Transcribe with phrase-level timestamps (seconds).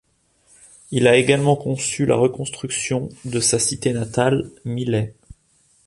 [0.89, 5.13] Il a également conçu la reconstruction de sa cité natale, Milet.